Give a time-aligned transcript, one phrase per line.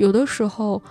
[0.00, 0.82] 有的时候，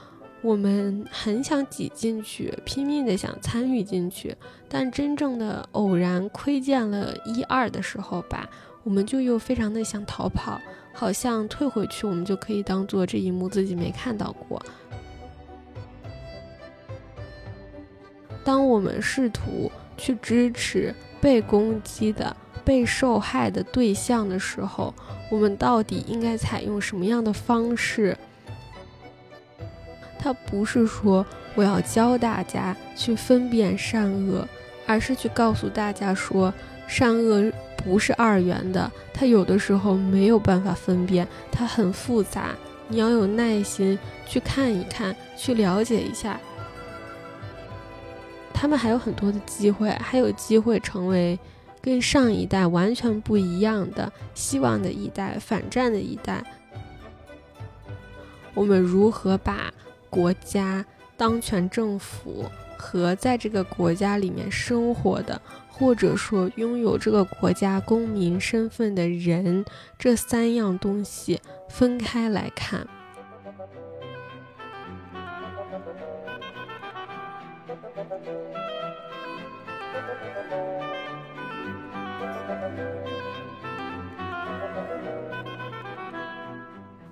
[0.43, 4.37] 我们很想挤进去，拼命的想参与进去，
[4.69, 8.47] 但真正的偶然窥见了一二的时候吧，
[8.83, 10.61] 我们就又非常的想逃跑，
[10.93, 14.63] 好像退回去，我们就可以当做这一幕自己没看到过。
[18.43, 24.93] 当我们试图去支持被攻击的、被受害的对象的时候，
[25.31, 28.15] 我们到底应该采用什么样的方式？
[30.19, 34.45] 它不是说我要教大家去分辨善恶，
[34.85, 36.53] 而是去告诉大家说，
[36.87, 42.53] 善恶不是二元的，它有的时候没有办法分辨，它很复杂，
[42.89, 43.97] 你要有耐心
[44.27, 46.37] 去看一看，去了解一下。
[48.53, 51.39] 他们还有很多的机会，还有机会成为
[51.81, 56.43] 跟上一代完全不一样的希望的一代、反战的一代。
[58.53, 59.71] 我们如何把
[60.09, 62.45] 国家、当权政府
[62.77, 69.63] 和在这个国家里面生活的，或者说拥有这个国家公民身份的人
[69.97, 72.87] 这三样东西分开来看。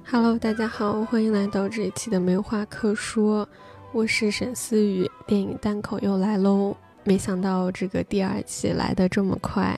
[0.09, 3.45] ？Hello，大家好，欢迎来到这一期的没话可说，
[3.91, 6.77] 我是沈思雨，电影单口又来喽。
[7.03, 9.77] 没想到这个第二期来的这么快，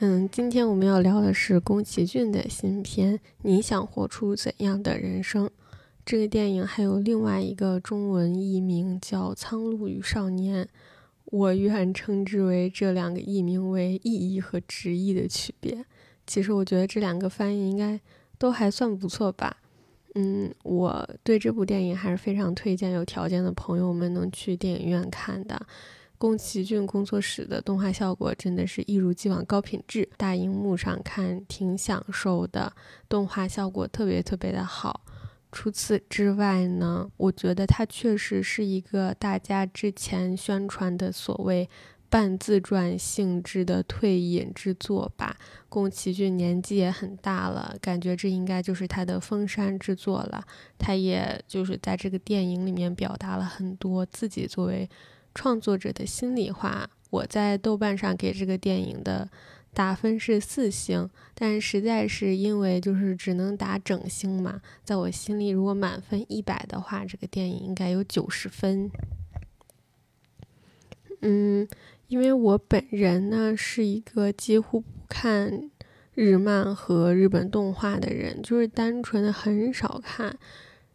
[0.00, 5.46] 嗯，今天我们要聊的是宫崎骏的新片《你想活出怎样的人生》。
[6.04, 10.64] 这个电影还有另外一个中文译名叫《苍鹭与少年》，
[11.24, 15.86] 我愿称之为这两个译名为意义和直译的区别。
[16.26, 17.98] 其实我觉得这两个翻译应该。
[18.38, 19.56] 都还算不错吧，
[20.14, 25.60] 嗯，我对这部电影还是非常推荐有条件的朋友们能去电影院看的。
[26.18, 32.72] 宫崎骏工作室的动画效果真的是一如既往高品质，大荧幕上看挺享受的，
[33.08, 35.02] 动画效果特别特别的好。
[35.52, 41.68] 除此之外呢，我觉得它确实是一个大家之前宣传的所谓。
[42.08, 45.36] 半自传性质的退隐之作吧。
[45.68, 50.46] 宫崎骏年纪也很大了，感觉这应该就是他的封山之作了。
[50.78, 54.88] 他也就是在这个电影里面表达了很多自己作为
[55.34, 56.88] 创作者的心里话。
[57.10, 59.28] 我在豆瓣上给这个电影的
[59.74, 68.90] 打分是四星，但实在是因为就是只能打整星嘛，在我心里，如果满分一百的话，这个电影应该有九十分。
[71.20, 71.68] 嗯。
[72.08, 75.70] 因为我本人呢是一个几乎不看
[76.14, 80.38] 日漫和日本动画的人，就是单纯的很少看。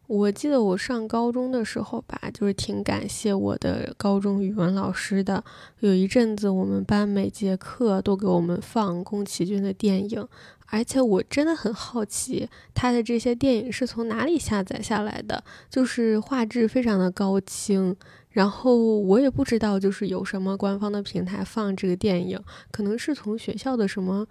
[0.07, 5.41] 我记得我上高中的时候吧，就是挺感谢我的高中语文老师的。
[5.79, 10.27] 有一阵子我们班每节课都给我们放宫崎骏的电影，
[10.67, 17.95] 而且我真的很好奇他的这些电影是从哪里下载下来的，就是画质非常的高清。
[18.31, 22.39] 然后我也不知道，就是有什么官方的平台放这个电影，
[22.71, 24.25] 可能是从学校的什么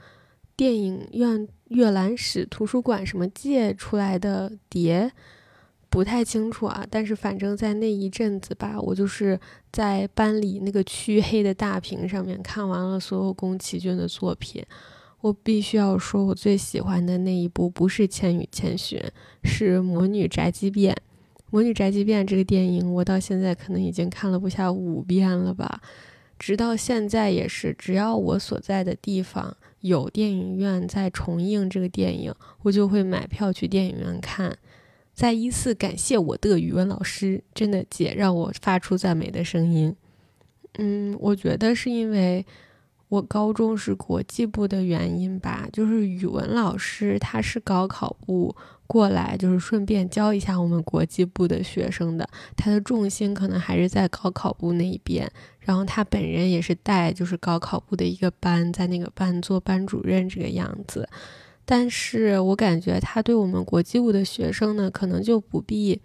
[0.56, 5.12] 电影院阅览室、图书馆什么借出来的碟，
[5.90, 6.86] 不太清楚啊。
[6.90, 9.38] 但是反正在那一阵子吧，我就是
[9.70, 14.64] 在班里那个黢黑的大屏上面看完了所有宫崎骏的作品。
[15.20, 18.98] 我必须要说，我最喜欢的那一部不是《千与千寻》，
[19.44, 20.94] 是《魔女宅急便》。
[21.50, 25.82] 《魔女宅急便》这个电影，我到现在可能已经看了不下五遍了吧，
[26.38, 34.56] 直到现在也是，只要我所在的地方有电影院在重映这个电影，我就会买票去电影院看。
[35.12, 39.94] 再一次感谢我的语文老师，真的姐让我发出赞美的声音。
[40.78, 42.46] 嗯，我觉得是因为
[43.10, 48.56] 我高中是国际部的原因吧，就是语文老师他是高考部。
[48.86, 55.30] 过来就是顺便教一下我们国际部的学生的，他的重心可能还是在高考部那一边。
[55.60, 61.08] 然后他本人也是带就是高考部的一个班，在那个班做班主任这个样子。
[61.64, 66.00] 但是我感觉他对我们国际部的学生呢，可能就不必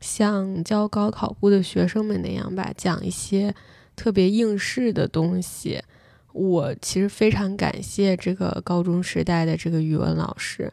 [0.00, 3.52] 像教高考部的学生们那样吧，讲一些
[3.96, 5.82] 特别应试的东西。
[6.34, 10.70] 我其实非常感谢这个高中时代的这个语文老师。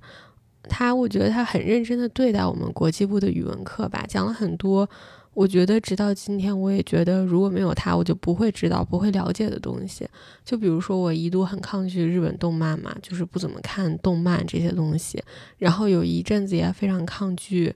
[0.64, 4.90] 他，我觉得他很认真的对待我们国际部的语文课吧，讲了很多。
[5.34, 10.06] 我觉得直到今天，我也觉得如果没有他，我就不会知道、不会了解的东西。
[10.44, 15.24] 就比如说，我一度很抗拒日本动漫嘛，就是不怎么看动漫这些东西。
[15.58, 17.74] 然后有一阵子也非常抗拒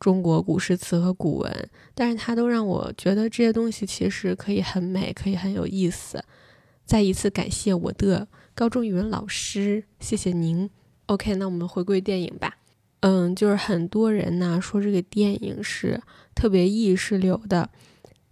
[0.00, 6.22] 中国古诗词和古文，但是它都让我觉得这些东西其实可以很美，可以很有意思。
[6.88, 10.70] 再一次感谢我的高中语文老师，谢谢您。
[11.04, 12.56] OK，那我们回归电影吧。
[13.00, 16.00] 嗯，就是很多人呢说这个电影是
[16.34, 17.68] 特别意识流的，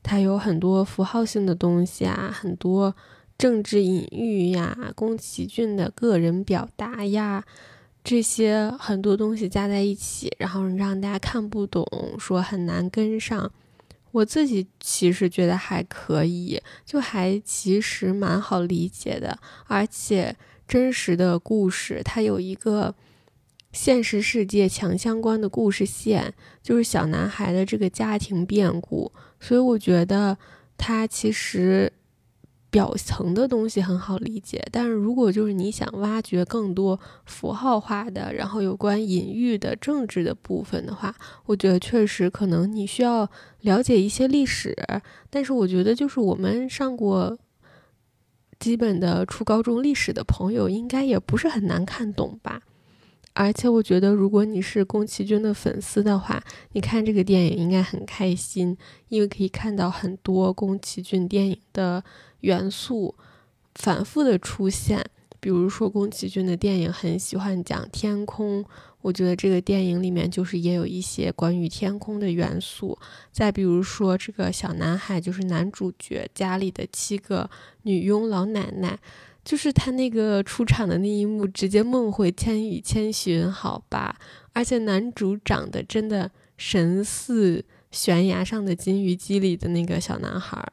[0.02, 2.96] 它有很多符号性的东西啊，很多
[3.36, 7.44] 政治隐喻呀，宫崎骏的个人表达呀。
[8.02, 11.86] 这些很多东西加在一起，然后让大家看不懂，
[12.18, 13.52] 说很难跟上。
[14.16, 20.34] 我自己其实觉得还可以，就还其实蛮好理解的，而且
[20.66, 22.94] 真实的故事，它有一个
[23.72, 26.32] 现实世界强相关的故事线，
[26.62, 30.38] 就是小男孩的这个家庭变故，所以我觉得
[30.78, 31.92] 他其实。
[32.70, 41.14] 表层的东西很好理解，但是如果就是你想挖掘更多符号化的，然后有关隐喻的政治的部分的话，
[41.46, 43.30] 我觉得确实可能你需要
[43.60, 44.76] 了解一些历史。
[45.30, 47.38] 但是我觉得就是我们上过
[48.58, 52.60] 基本的初高中历史的朋友，应该也不是很难看懂吧。
[53.38, 56.42] 而且我觉得，如果你是宫崎骏的粉丝的话，
[56.72, 58.74] 你看这个电影应该很开心，
[59.08, 62.02] 因为可以看到很多宫崎骏电影的
[62.40, 63.14] 元素
[63.74, 65.04] 反复的出现。
[65.38, 68.64] 比如说，宫崎骏的电影很喜欢讲天空，
[69.02, 72.98] 我觉得这个电影里面就是也有一些关于天空的元素。
[73.30, 77.48] 再比如说，这个小男孩就是男主角家里的七个
[77.82, 78.98] 女佣老奶奶。
[79.44, 84.18] 就是他那个出场的那一幕，直接梦回千与千寻，好吧？
[84.52, 90.68] 而且男主长得真的神似悬崖上的金鱼姬里的那个小男孩，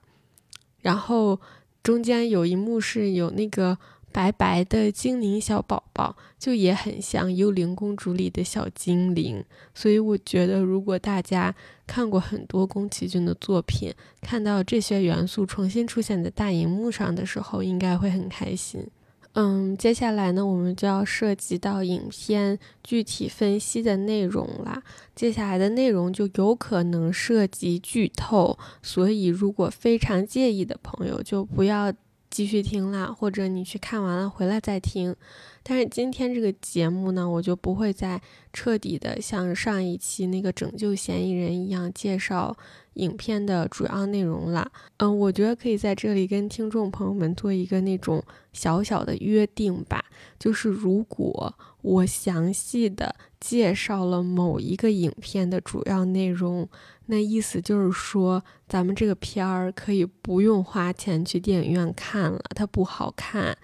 [0.83, 1.41] 然后
[1.81, 3.75] 中间有一幕是有那个。
[4.13, 9.43] 白白的精灵小宝宝就也很像《幽灵公主》里的小精灵，
[9.73, 11.55] 所以我觉得如果大家
[11.87, 13.91] 看过很多宫崎骏的作品，
[14.21, 18.87] 看到这些元素重新出现在大荧幕上的时候，应该会很开心。
[19.33, 24.81] 嗯，接下来呢，我们就要涉及到影片具体分析的内容啦。
[25.15, 31.91] 接下来的内容就有可能涉及剧透，所以如果非常介意的朋友，就不要。
[32.33, 35.15] 继续听啦，或者你去看完了回来再听。
[35.61, 38.19] 但是今天这个节目呢，我就不会再
[38.51, 42.57] 彻底的像上一期那个拯救嫌疑人一样介绍
[42.95, 44.71] 影片的主要内容了。
[44.97, 50.03] 嗯，我觉得可以在这里跟听众朋友们做一个那种小小的约定吧，
[50.39, 51.53] 就是如果
[51.83, 56.67] 我详细的介绍了某一个影片的主要内容。
[57.05, 63.55] 那意思就是说，咱们这个片儿可以不用花钱去电影院看了，它不好看。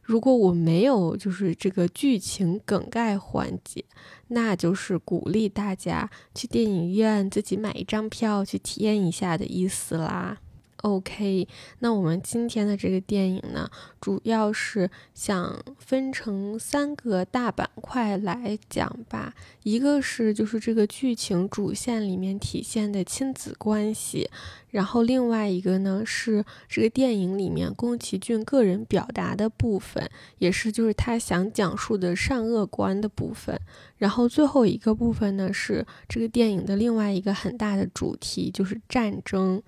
[0.00, 3.84] 如果我没有就是这个剧情梗概环节，
[4.28, 10.38] 那就是鼓励大家去电影院自己买一张票去体验一下的意思啦。
[10.84, 11.48] OK，
[11.78, 13.70] 那我们今天的这个电影呢，
[14.02, 19.34] 主要是想分成三个大板块来讲吧。
[19.62, 24.28] 一个是就是这个剧情主线里面体现的亲子关系，
[24.68, 30.06] 然后另外一个呢是这个电影里面宫崎骏个人表达的部分，
[30.36, 33.58] 也是就是他想讲述的善恶观的部分。
[33.96, 39.62] 然后最后一个部分呢是这个电影的另外一个很大的主题，就是战争。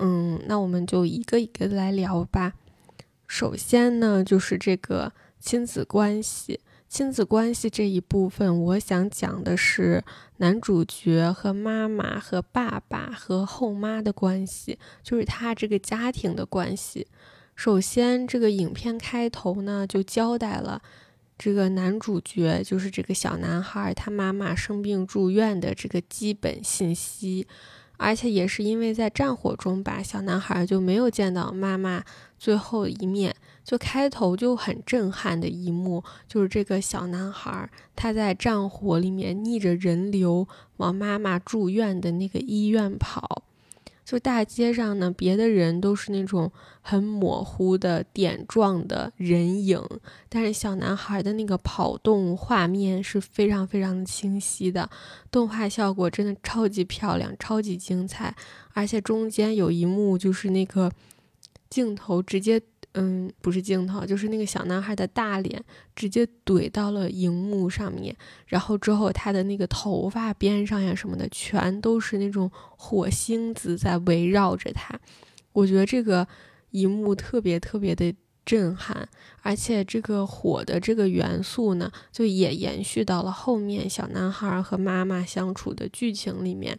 [0.00, 2.54] 嗯，那我们就一个一个来聊吧。
[3.26, 6.60] 首先呢，就是这个亲子关系。
[6.88, 10.02] 亲子关系这一部分，我想讲的是
[10.38, 17.06] 男主角和妈妈、和爸爸和后妈的关系，就是他这个家庭的关系。
[17.54, 20.82] 首先，这个影片开头呢，就交代了
[21.38, 27.46] 这个男主角，就是这个小男孩，他妈妈生病住院的这个基本信息。
[28.00, 32.02] 而且也是因为在战火中吧，小男孩就没有见到妈妈
[32.38, 33.36] 最后一面。
[33.62, 43.44] 就开头就很震撼的一幕，就是这个小男孩他在战火里面逆着人流往妈妈住院的那个医院跑。
[44.04, 49.80] 就大街上呢，别的人都是那种很模糊的点状的人影，
[50.28, 54.90] 但是小男孩的那个跑动画面是非常非常的清晰的，
[55.30, 58.34] 动画效果真的超级漂亮，超级精彩，
[58.72, 60.90] 而且中间有一幕就是那个
[61.68, 62.60] 镜头直接。
[62.94, 65.62] 嗯，不是镜头，就是那个小男孩的大脸
[65.94, 68.14] 直接怼到了荧幕上面，
[68.46, 74.98] 然后之后他的那个头发边上呀什么的，全都是那种火星子在围绕着他。
[75.52, 76.26] 我觉得这个
[76.70, 78.12] 一幕特别特别的
[78.44, 79.08] 震撼，
[79.42, 86.76] 而且这个火的这个元素呢，就也延续到了后面小男孩和妈妈相处的剧情里面。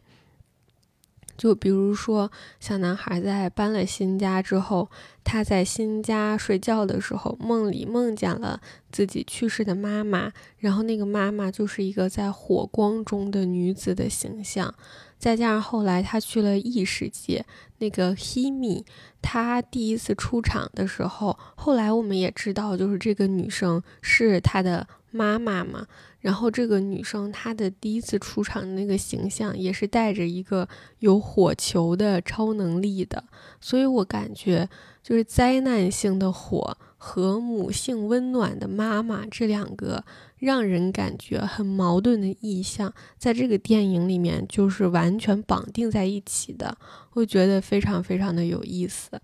[1.41, 4.87] 就比如说，小男孩在搬了新家之后，
[5.23, 14.71] 他在新家睡觉的时候，梦里梦见了自己去世的妈妈，然后那个妈妈就是一个在火光中的女子的形象。
[15.17, 17.43] 再加上后来他去了异世界，
[17.79, 18.83] 那个 Himi，
[19.19, 25.87] 他第一次出场的时候，后来我们也知道，就是这个女生是他的妈妈嘛。
[26.19, 30.67] 然后这个女生她的第一次出场的那个形象，也是带着一个
[30.99, 33.23] 有火球的超能力的。
[33.59, 34.69] 所以我感觉，
[35.01, 40.03] 就是灾难性的火和母性温暖的妈妈这两个。
[40.37, 46.75] 让人感觉很矛盾的意象，在这个电影里面就是完全绑定在一起的，
[47.13, 49.21] 我觉得非常非常的有意思。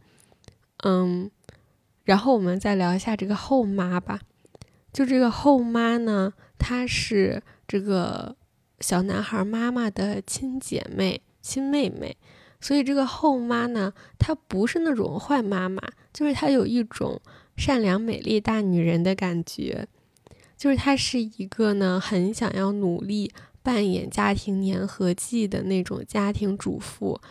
[0.84, 1.32] 嗯，
[2.04, 4.20] 然后我们再聊一下这个后妈吧。
[4.94, 8.36] 就这个后妈呢，她是这个
[8.80, 12.18] 小男孩妈妈的亲姐妹、亲妹妹，
[12.60, 17.22] 所以这个后妈呢，她不是那种坏妈妈，就是她有一种
[17.56, 19.88] 善良、美丽大女人的感觉。
[20.56, 27.22] 就是她是一个呢，很想要努力扮演家庭粘合剂的那种家庭主妇，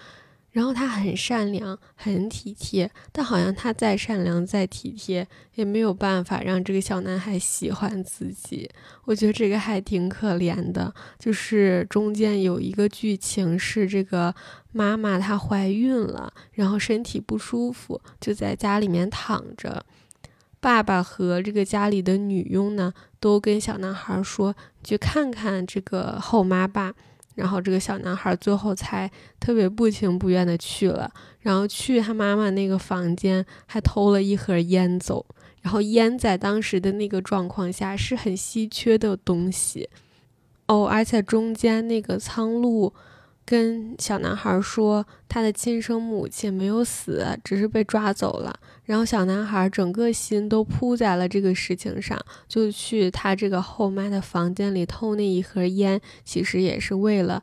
[0.56, 8.66] 然后他很善良，很体贴，但好像他再善良再体贴，也没有办法让这个小男孩喜欢自己。
[9.04, 10.94] 我觉得这个还挺可怜的。
[11.18, 14.34] 就是中间有一个剧情是这个
[14.72, 19.84] 妈妈她怀孕了，然后身体不舒服，就在家里面躺着。
[20.58, 26.94] 爸爸和这个家里的女佣呢，都跟小男孩说：“去看看这个后妈吧。”
[27.36, 31.08] 然后这个小男孩最后才特别不情不愿的去了。
[31.38, 35.24] 然后去他妈妈那个房间，还偷了一盒烟走。
[35.62, 39.88] 然后烟在当时的那个状况下是很稀缺的东西
[40.66, 42.92] 哦，而且中间那个苍鹭。
[43.46, 48.58] 跟小男孩说，他的亲生母亲没有死，只是被抓走了。
[48.84, 57.40] 然后小男孩整个心都扑在了这个事情上，就去他这个后妈的房间里偷那一盒烟，其实也是为了，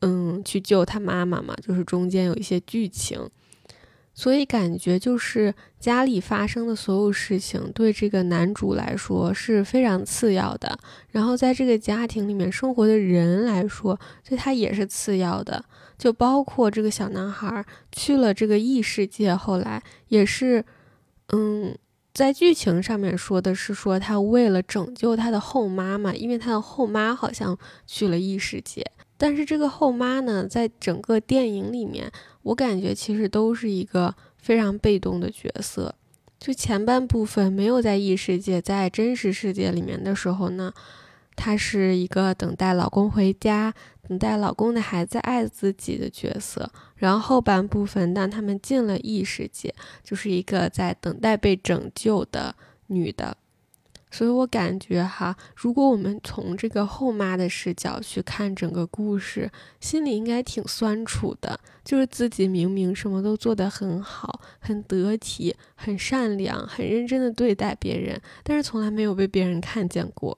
[0.00, 1.54] 嗯，去救他妈妈嘛。
[1.62, 3.30] 就是中间有一些剧情。
[4.18, 10.76] 所以感觉就是家里发生的所有事情对这个男主来说是非常次要的，
[11.12, 13.96] 然后在这个家庭里面生活的人来说
[14.28, 15.64] 对他也是次要的，
[15.96, 20.64] 就包括这个小男孩去了这个异世界，后来也是，
[21.28, 21.78] 嗯，
[22.12, 27.56] 在剧情上面说的是说他为了拯救他的后妈妈，因为他的后妈好像
[27.86, 28.84] 去了异世界。
[29.18, 32.10] 但是这个后妈呢，在整个电影里面，
[32.42, 35.94] 我感觉其实都是一个非常被动的角色。
[36.38, 40.72] 就前半部分没有在异世界，在真实世界里面的时候呢，
[41.34, 43.74] 她是一个等待老公回家、
[44.06, 46.70] 等待老公的孩子爱自己的角色。
[46.94, 52.54] 然后后半部分，当他们进了异世界，就是一个在等待被拯救的
[52.86, 53.36] 女的。
[54.10, 59.50] 所以我感觉哈，如果我们从这个后妈的视角去看整个故事，
[59.80, 61.58] 心里应该挺酸楚的。
[61.84, 70.36] 就是自己明明什么都做得很好，很得体，很善良，很认真的对待别人，但是从来没有被别人看见过，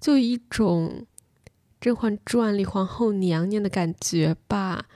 [0.00, 1.06] 就一种
[1.80, 4.86] 《甄嬛传》里皇后娘娘的感觉吧。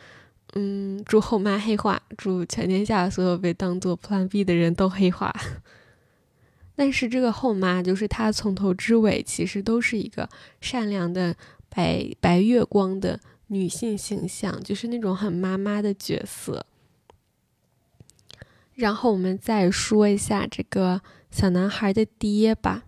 [0.55, 5.33] 嗯，祝后妈黑化，祝全天下所有被当做 Plan B 的人都黑化。
[6.81, 10.27] 但是这个后妈就是她从头至尾其实都是一个
[10.63, 11.37] 善良的
[11.69, 16.65] 白白月光的女性形象，就是那种很妈妈的角色。
[18.73, 22.85] 然后我们再说一下这个小男孩的爹吧，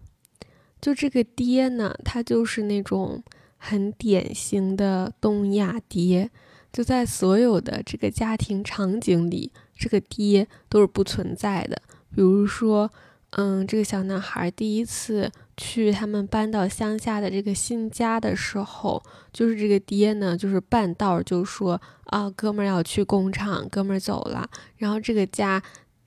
[0.81, 3.23] 就这个爹呢，他就是那种
[3.59, 6.31] 很典型的东亚爹，
[6.73, 12.91] 就在所有的这个家庭场景里，这个爹都是不存在的，比如说。
[13.35, 24.47] 嗯，这个小男孩第一次去他们搬到乡下的这个新家的时候，就是这个爹呢，就是半道就说啊，哥们儿要去工厂，哥们儿走了。
[24.77, 25.63] 然后这个家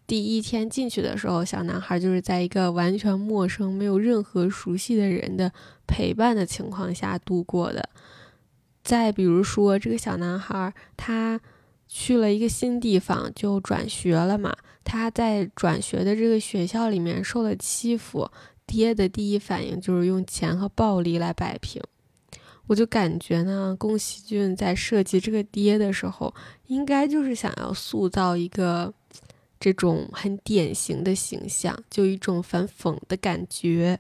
[0.05, 5.51] 第一天进去的时候，小男孩就是在一个完全陌生、没有任何熟悉的人的
[5.87, 7.89] 陪伴的情况下度过的。
[8.83, 11.41] 再比如说，这个小男孩他。
[11.87, 18.29] 去了一个新地方就转学了嘛，他在转学的这个学校里面受了欺负，
[18.65, 21.81] 爹的第一反应就是用钱和暴力来摆平。
[22.67, 26.33] 我就感觉呢，宫崎骏在设计这个爹的时候，
[26.67, 28.91] 应该就是想要塑造一个
[29.59, 33.99] 这种很典型的形象，就一种反讽的感觉。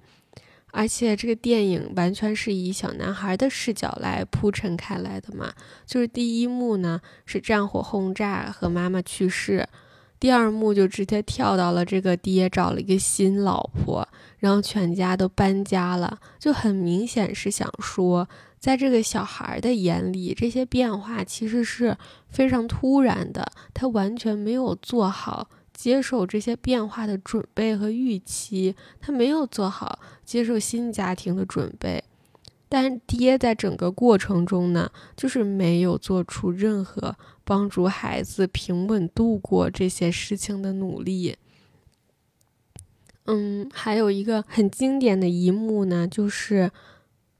[0.77, 5.53] 而且这个电影完全是以小男孩的视角来铺陈开来的嘛，
[5.85, 9.65] 就是第一幕呢是战火轰炸和妈妈去世，
[10.19, 14.05] 第二幕就直接跳到了这个爹找了一个新老婆，
[14.39, 18.27] 然后全家都搬家了，就很明显是想说，
[18.59, 21.95] 在这个小孩的眼里，这些变化其实是
[22.27, 25.47] 非常突然的，他完全没有做好。
[25.75, 32.03] 接受这些变化的准备和预期，他没有做好接受新家庭的准备。
[32.67, 41.37] 但爹在整个过程中呢，就是没有做出任何帮助孩子平稳度过这些事情的努力。
[43.25, 46.71] 嗯，还有一个很经典的一幕呢，就是。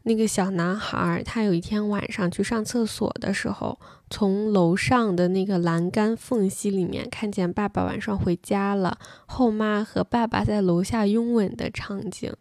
[0.08, 12.32] 那个小男孩，他有一天晚上去上厕所的时候，从楼上的那个栏杆缝隙里面看见爸爸晚上回家了，后妈和爸爸在楼下拥吻的场景。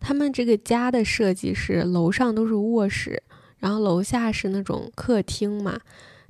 [0.00, 3.22] 他们这个家的设计是楼上都是卧室，
[3.58, 5.78] 然后楼下是那种客厅嘛。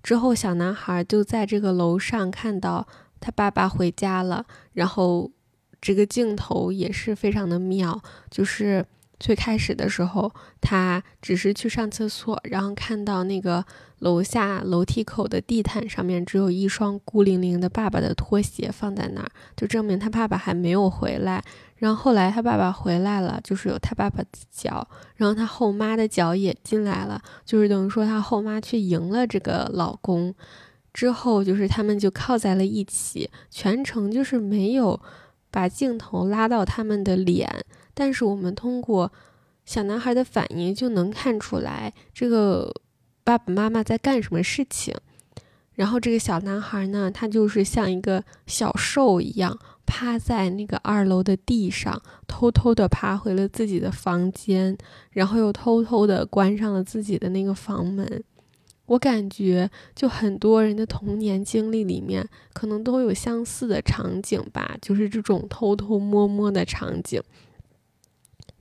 [0.03, 2.87] 之后小男孩就在这个楼上看到
[3.21, 5.31] 他爸爸回家了，然后
[5.81, 8.85] 这个镜头也是非常的妙，就是。
[9.23, 13.65] 最开始的时候，他只是去上厕所，然后看到那个
[14.01, 21.41] 楼下楼梯口的地毯上面只有一双孤零零的爸爸的拖鞋放在那儿，就证明他爸爸还没有回来。
[21.77, 30.35] 然后后来他爸爸回来了，就是有他爸爸的脚，然后他后妈的脚也进来了，就是等于说他后妈去赢了这个老公。
[30.93, 35.01] 之后就是他们就靠在了一起，全程就是没有
[35.51, 37.49] 把镜头拉到他们的脸。
[37.95, 39.13] 但是我们通过
[39.65, 42.75] 小男孩的反应就能看出来，这个
[43.23, 44.95] 爸爸妈妈在干什么事情。
[45.75, 54.77] 然后这个小男孩呢，他就是像一个小兽一样，趴在那个二楼的地上，偷偷的爬回了自己的房间，
[55.13, 58.23] 然后又偷偷的关上了自己的那个房门。
[58.85, 67.23] 我感觉，就很多人的童年经历里面，可能都有相似的场景吧，就是这种偷偷摸摸的场景。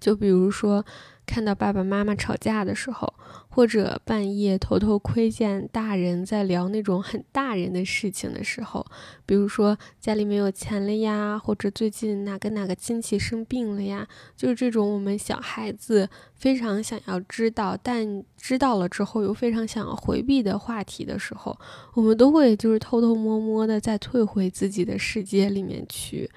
[0.01, 0.83] 就比如说，
[1.27, 3.13] 看到爸爸妈妈吵架的时候，
[3.47, 8.85] 或者半夜偷偷窥见大人在聊那种很大人的事情的时候，
[9.25, 21.57] 比如说家里没有钱了呀，或者最近哪个哪个亲戚生病了呀，就是这种我们小孩子非常想要知道，但知道了之后又非常想要回避的话题的时候，
[21.93, 26.29] 我们都会就是偷偷摸摸的再退回自己的世界里面去。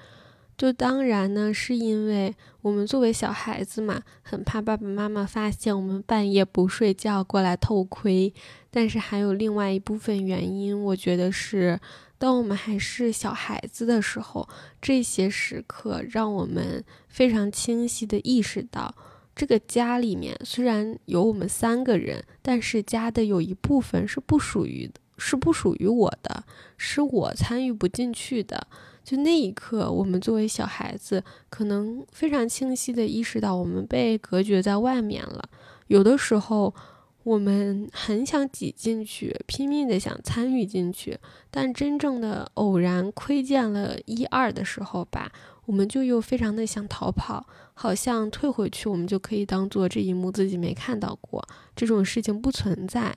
[0.57, 8.33] 就当然呢，是因为我们作为小孩子嘛，很怕爸爸妈妈发现我们半夜不睡觉过来偷窥。
[8.71, 11.79] 但是还有另外一部分原因，我觉得是，
[12.17, 14.47] 当我们还是小孩子的时候，
[14.81, 18.95] 这些时刻让我们非常清晰的意识到，
[19.35, 26.43] 这个家里面虽然有我们三个人，但是家的有一部分是不属于的，是不属于我的，
[26.77, 28.67] 是我参与不进去的。
[29.05, 35.47] 就那一刻，我们作为小孩子，可能非常清晰的意识到我们被隔绝在外面了。
[35.87, 36.73] 有的时候，
[37.21, 41.19] 我们很想挤进去，拼命的想参与进去，
[41.51, 45.31] 但真正的偶然窥见了一二的时候吧，
[45.65, 53.15] 我们就又非常的想逃跑，好像退回去，我们就可以当做这一幕自己没看到过，这种事情不存在。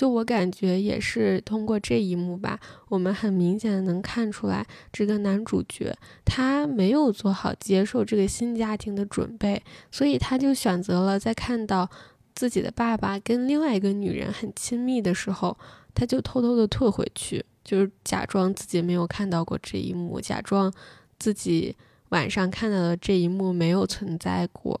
[0.00, 2.58] 就我感觉也是通过这一幕吧，
[2.88, 11.86] 我们很明显的能看出来，这个男主角他没有做好接受这个新家庭的准备，所以他就选择了在看到
[12.34, 15.54] 自己的爸爸跟另外一个女人很亲密的时候，
[15.92, 20.72] 他就偷偷的退回去，就是假装自己没有看到过这一幕，假装
[21.18, 21.76] 自己
[22.08, 24.80] 晚上看到的这一幕没有存在过。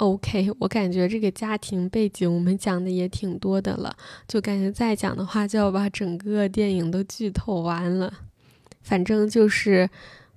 [0.00, 3.94] OK，我感觉这个家庭背景我们讲的也挺多的了，
[4.26, 8.10] 就感觉再讲的话就要把整个电影都剧透完了。
[8.80, 9.90] 反正就是，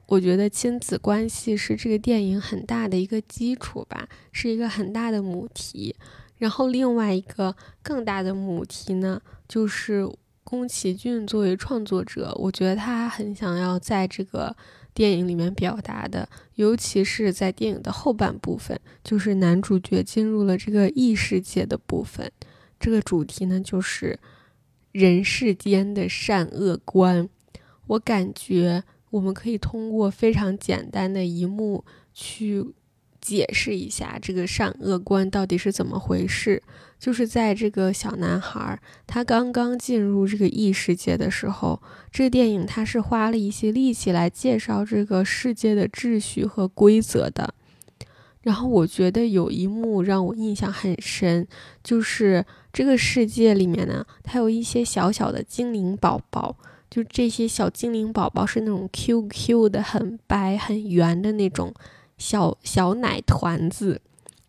[0.07, 5.95] 我觉得亲子关系是这个电影很大的一个基础吧，是一个很大的母题。
[6.37, 10.05] 然后另外一个更大的母题呢，就是
[10.43, 14.53] 宫崎骏作为创作者，我觉得他很想要在这个。
[14.93, 22.31] 电影里面表达的，尤其是在电影的后半部分，就是男主角进入了这个异世界的部分。
[22.79, 24.19] 这个主题呢，就是
[24.91, 27.29] 人世间的善恶观。
[27.87, 32.73] 我感觉我们可以通过非常简单的一幕去
[33.23, 36.61] 解释一下这个善恶观到底是怎么回事。
[36.99, 41.81] 就是在这个小男孩他刚刚进入这个异世界的时候，
[42.11, 47.53] 这个电影他是花了一些力气来介绍这个世界的秩序和规则的。
[48.41, 51.47] 然后我觉得有一幕让我印象很深，
[51.81, 56.57] 就是这个世界里面呢，它有一些小小的精灵宝宝，
[56.89, 61.73] 就这些小精灵宝宝是那种 Q Q 的、很白、很圆的那种
[62.23, 63.99] 小小奶团子。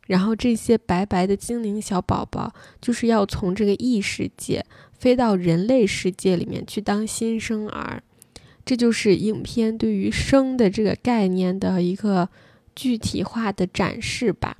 [0.06, 8.02] 然后这些白白的精灵小宝宝，就是要从这个异世界飞到人类世界里面去当新生儿，
[8.64, 12.28] 这就是影片对于生的这个概念的一个。
[12.76, 14.56] 具体化的展示吧，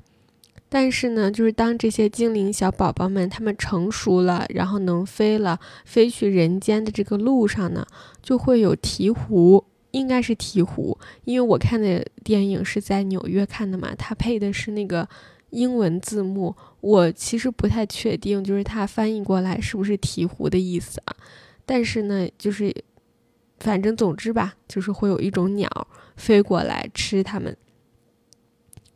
[0.68, 7.84] 但是呢，就是当这些精灵小宝宝们他们成熟了，然后能飞了，飞去人间的这个路上呢，
[8.22, 15.08] 就会有鹈鹕，应该是鹈鹕，因为我看的电影是在纽约看的嘛，它配的是那个
[15.50, 21.14] 英文字幕，我其实不太确定，就是它翻译过来是不是鹈鹕的意思啊？
[21.64, 22.74] 但是呢，就是
[23.60, 27.56] 反正总之吧，就是会有一种鸟飞过来吃它们。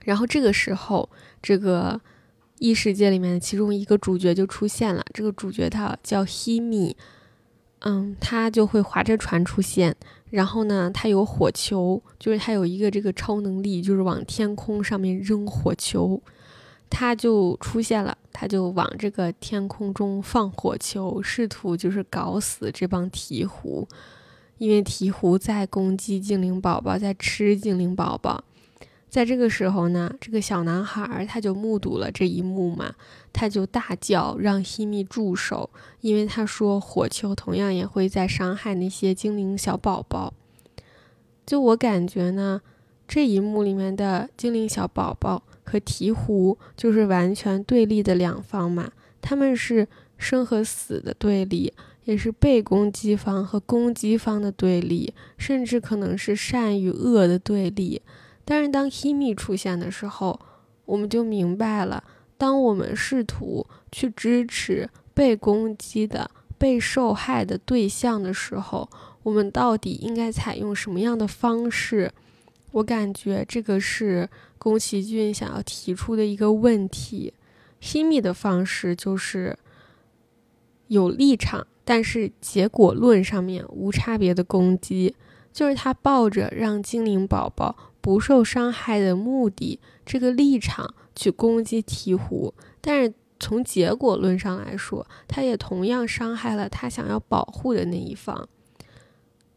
[0.04, 1.08] 然后这个时候，
[1.40, 2.00] 这个
[2.58, 5.04] 异世界里面的其中一个主角就出现了。
[5.14, 6.96] 这个主角他叫希米，
[7.80, 9.94] 嗯，他就会划着船出现。
[10.30, 16.20] 然后呢，他有火球，就是他有一个这个超能力，就是往天空上面扔火球。
[16.90, 23.86] 他就出现了，他就往这个天空中放火球，试图就是搞死这帮鹈鹕，
[24.56, 28.42] 因为鹈鹕在攻击精灵宝宝，在吃精灵宝宝。
[29.10, 32.94] 在这个时候呢，这个小男孩他就目睹了这一幕嘛，
[33.32, 35.70] 他就大叫让希米住手，
[36.02, 40.34] 因为他说火球同样也会在伤害那些精灵小宝宝。
[41.46, 42.60] 就我感觉呢，
[43.06, 48.92] 这一幕里面的精灵小宝宝和鹈鹕就是完全对立的两方嘛，
[49.22, 51.72] 他们是生和死的对立，
[52.04, 58.02] 也是被攻击方和攻击方的对立，甚至可能是善与恶的对立。
[58.50, 60.40] 但是当 Himi 出现的时候，
[60.86, 62.02] 我们就明白了，
[62.38, 68.88] 当我们试图去支持被攻击的、被受害的对象的时候，
[69.22, 72.10] 我们到底应该采用什么样的方式？
[72.72, 77.34] 我感觉这个是宫崎骏想要提出的一个问题。
[77.82, 79.58] Himi 的方式就是
[80.86, 85.14] 有立场，但是结果论上面无差别的攻击，
[85.52, 87.76] 就是他抱着让精灵宝宝。
[88.08, 98.48] 不受伤害的目的，这个立场去攻击鹈鹕，但是从结果论上来说，他也同样伤害了他想要保护的那一方。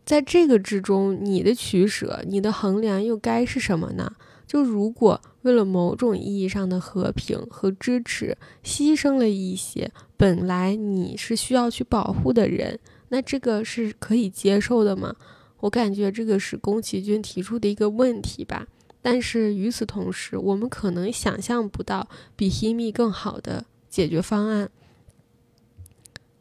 [0.03, 4.11] 在这个之中，你的取舍，你的衡量又该是什么呢？
[4.45, 15.15] 就如果为了某种意义上的和平和支持，牺牲了一些本来你是需要去保护的人，那这个是可以接受的吗？
[15.61, 18.67] 我感觉这个是宫崎骏提出的一个问题吧，
[19.01, 24.69] 但是与此同时，我们可能想象不到比《黑蜜》更好的解决方案。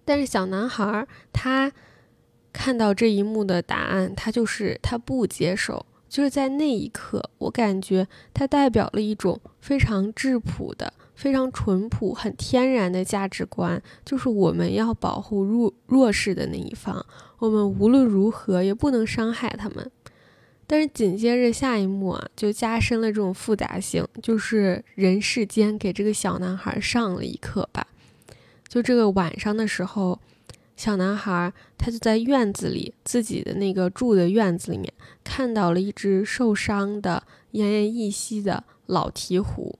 [0.05, 1.73] 但是小男孩他
[2.53, 10.93] 看到这一幕的答案，他就是他不接受，就是在那一刻，我感觉他代表了一种非常质朴的。
[11.21, 17.05] 非常淳朴、很天然的价值观，就是我们要保护弱弱势的那一方，
[17.41, 19.91] 我们无论如何也不能伤害他们。
[20.67, 27.87] 但是紧接着下一幕啊，就加深了这种复杂性，就是人世间给这个小男孩上了一课吧。
[28.67, 30.19] 就这个晚上的时候，
[30.75, 34.91] 小男孩他就在院子里，自己的那个住的院子里面，
[35.23, 39.75] 看到了一只受伤的、奄奄一息的老鹈鹕。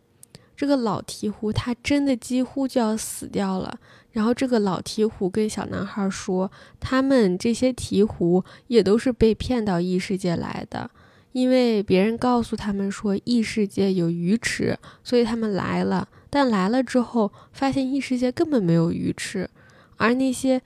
[0.61, 3.81] 这个老鹈鹕，它真的几乎就要死掉了。
[4.13, 10.91] 然后这个老鹈鹕跟小男孩说：“他们这些鹈鹕也都是被骗到异世界来的，
[11.33, 16.07] 因为别人告诉他们说异世界有鱼吃，所以他们来了。
[16.29, 19.49] 但来了之后，发现异世界根本没有鱼吃。
[19.97, 20.61] 而那些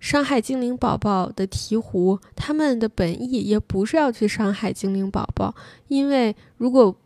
[0.00, 5.54] 伤害精灵宝宝的鹈鹕，他们的本意也不是要去伤害精灵宝宝，
[5.86, 6.96] 因为如果……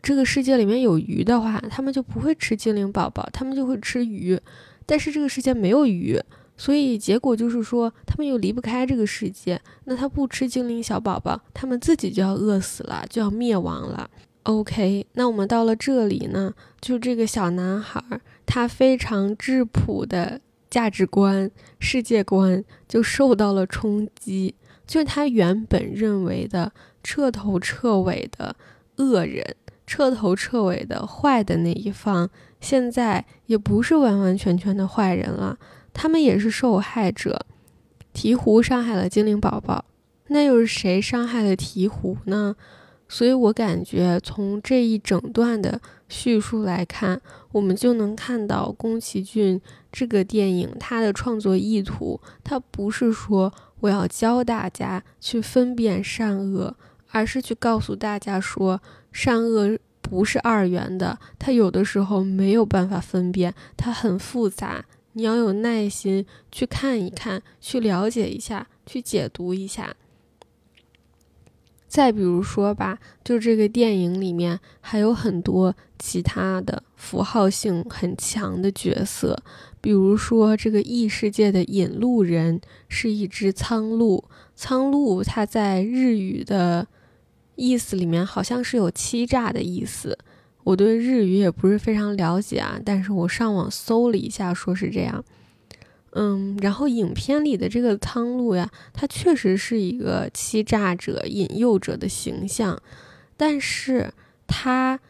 [0.00, 4.38] 这个世界里面有鱼的话，他们就不会吃精灵宝宝，他们就会吃鱼。
[4.86, 6.18] 但是这个世界没有鱼，
[6.56, 9.60] 所以结果就是说，他们又离不开这个世界。
[9.84, 14.08] 那他不吃精灵小宝宝，他们自己就要饿死了，就要灭亡了。
[14.44, 18.02] OK，那我们到了这里呢，就这个小男孩，
[18.46, 24.54] 他非常质朴的价值观、世界观就受到了冲击，
[24.86, 28.56] 就是他原本认为的彻头彻尾的
[28.96, 29.54] 恶人。
[29.88, 32.28] 彻头彻尾的坏的那一方，
[32.60, 35.58] 现在也不是完完全全的坏人了，
[35.94, 37.46] 他们也是受害者。
[38.12, 39.86] 鹈鹕伤害了精灵宝宝，
[40.26, 42.54] 那又是谁伤害了鹈鹕呢？
[43.08, 47.22] 所以我感觉从这一整段的叙述来看，
[47.52, 49.58] 我们就能看到宫崎骏
[49.90, 56.76] 这个电影他的创作意图，他不是说我要教大家去分辨善恶，
[57.10, 69.96] 而是去告诉大家说善恶不是二元的，它有的时候没有办法分辨，它很复杂，你要有耐心去看一看，去了解一下，去解读一下。
[71.86, 79.42] 再比如说吧，就这个电影里面还有很多其他的符号性很强的角色，
[79.80, 84.22] 比如说这个异世界的引路人是一只苍鹭，
[84.54, 86.86] 苍鹭它在日语的
[87.58, 90.16] 意思里面好像是有欺诈的意思，
[90.62, 95.24] 我对日语也不是非常了解啊，但是我上网搜了一下，说是这样。
[96.12, 102.80] 嗯，然后影片里的这个苍鹭呀，他确实是一个欺诈者、引诱者的形象，
[103.36, 104.12] 但是
[104.46, 105.00] 他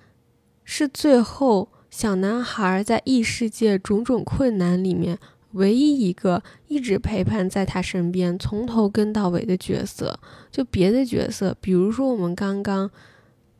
[0.65, 5.19] 是最后小男孩在异世界种种困难里面
[5.53, 10.19] 唯一一个一直陪伴在他身边、从头跟到尾的角色。
[10.51, 12.91] 就别的角色，比如说我们刚刚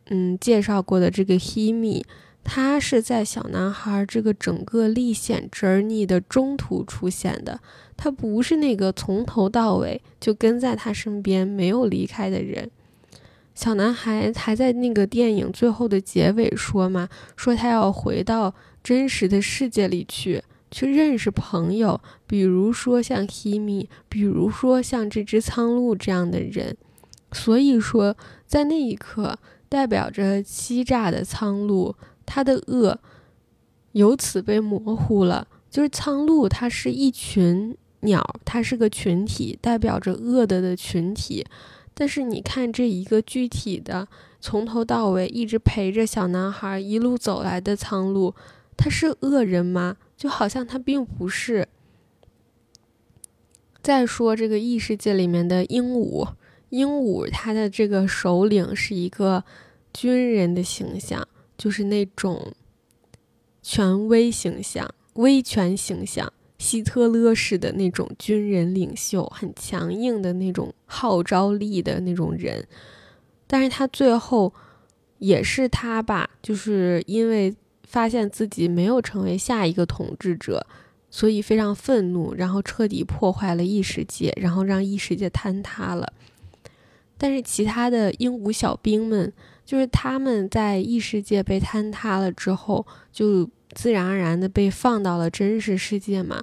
[0.07, 2.03] 嗯介绍过的这个 Himi。
[2.51, 7.61] 他是在小男孩这个整个历险 journey 的中途出现的，
[7.94, 12.70] 他不是那个从头到尾就跟在他身边没有离开的人。
[13.55, 26.76] 小男孩还在那个电影最后的结尾说嘛，说他要回到真实的世界里去，去认识朋友，比如说像 Himi，比如说像这只苍鹭这样的人。
[27.33, 31.94] 所以说，在那一刻，代表着欺诈的苍鹭。
[32.24, 32.98] 它的恶
[33.92, 41.46] 由此被模糊了，就是苍鹭，它是一群鸟，它是个群体，代表着恶的的群体。
[41.94, 44.09] 但是你看这一个具体的，
[44.40, 48.35] 从头到尾一直陪着小男孩一路走来的苍鹭，
[48.76, 49.96] 他是恶人吗？
[50.18, 51.66] 就好像他并不是。
[53.81, 56.35] 再说这个异世界里面的鹦鹉，
[56.68, 59.44] 鹦鹉它的这个首领是一个
[59.94, 61.26] 军人的形象。
[61.57, 62.52] 就是那种
[63.64, 72.64] 权威形象、威权形象、希特勒式的那种军人领袖，很强硬的那种号召力的那种人。
[73.48, 74.54] 但是他最后
[75.18, 77.52] 也是他吧，就是因为
[77.88, 80.64] 发现自己没有成为下一个统治者，
[81.11, 86.12] 所以非常愤怒，然后彻底破坏了异世界，然后让异世界坍塌了。
[87.16, 89.33] 但是其他的鹦鹉小兵们。
[89.68, 96.42] 就是他们在异世界被坍塌了之后，就自然而然的被放到了真实世界嘛。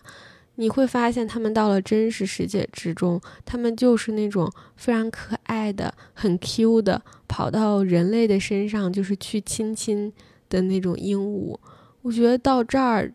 [0.57, 10.13] 你会发现，他们到了真实世界之中，他们就是那种非常可爱的、很 Q 的，跑到人类的身上就是去亲亲
[10.49, 11.57] 的那种鹦鹉。
[12.01, 13.13] 我觉得到这儿，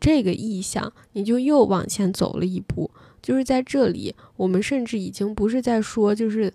[0.00, 2.90] 这个意象你就又往前走了一步。
[3.20, 6.52] 就是在这里，我们甚至已经不是在说，就是。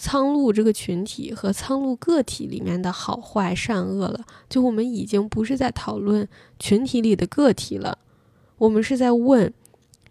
[0.00, 6.28] 苍鹭这个群体和苍鹭个体里面的好坏善恶了，就我们已经不是在讨论
[6.60, 7.98] 群体里的个体了，
[8.58, 9.52] 我们是在问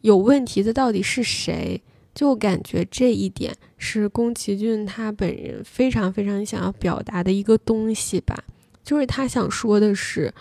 [0.01, 1.81] 有问题的到底是谁？
[2.13, 8.43] 就感觉这一点是宫崎骏他本人非常非常想要表达的一个东西吧，
[8.87, 10.33] 就是他想说的是，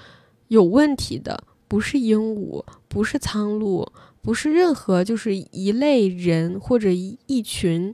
[0.46, 3.90] 有问题的不是鹦鹉，不是苍鹭，
[4.22, 7.92] 不是任何就是一类人或者一群。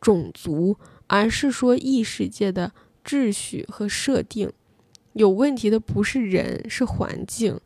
[0.00, 0.76] 种族，
[1.08, 2.70] 而是说异世界的
[3.04, 4.52] 秩序和设定
[5.14, 7.58] 有问题的不是人，是环境。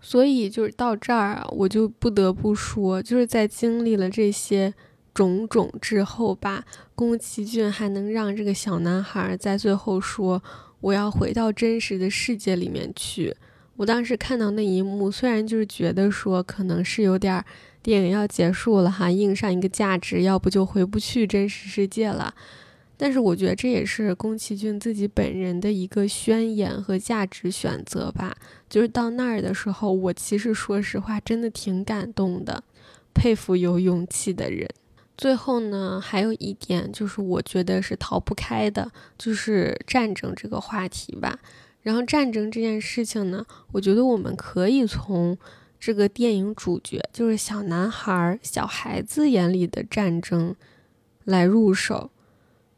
[0.00, 4.72] 所以就是到这儿啊，我就不得不说，就是在经历了这些
[5.14, 10.42] 种种之后吧，宫崎骏还能让这个小男孩在最后说
[10.80, 13.36] ：“我要回到真实的世界里面去。”
[13.76, 17.44] 我当时看到那一幕，虽然就是觉得说可能是有点。
[17.82, 22.32] 电影要结束了哈，映上一个价值，要不就回不去真实世界了。
[22.96, 28.36] 但是我觉得这也是宫崎骏自己本人的一个宣言和价值选择吧。
[28.70, 32.62] 就是到那儿的时候，我其实说实话真的挺感动的，
[33.12, 34.68] 佩服有勇气的人。
[35.16, 41.38] 最后呢，还有一点就是我觉得是逃不开的，就是战争这个话题吧。
[41.82, 45.36] 然后战争这件事情呢，我觉得我们可以从。
[45.84, 50.54] 这个电影主角就是小男孩、小孩子眼里的战争，
[51.24, 52.12] 来入手。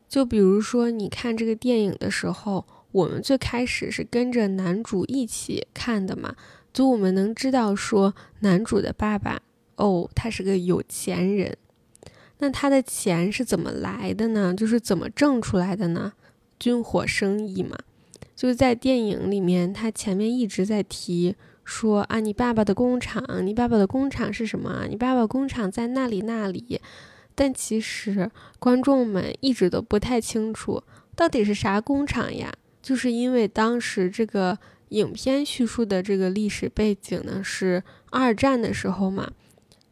[0.08, 6.34] 就比如说，你看这个电影的时候，我们最开始是跟着男主一起看的嘛，
[6.72, 9.42] 就我们能知道说，男主的爸爸
[9.76, 11.58] 哦，他是个有钱人。
[12.44, 14.52] 那他的钱是怎么来的呢？
[14.54, 16.12] 就是怎么挣出来的呢？
[16.60, 17.78] 军火生意嘛。
[18.36, 24.84] 就是在电影里面，他前面一直在提说啊，你爸爸的工厂，你爸爸的工厂是什么？
[24.90, 26.82] 你爸爸工厂在那里那里。
[27.34, 30.82] 但其实观众们一直都不太清楚
[31.16, 32.52] 到底是啥工厂呀。
[32.82, 34.58] 就是因为当时这个
[34.90, 39.32] 影片叙述的这个历史背景呢，是二战的时候嘛。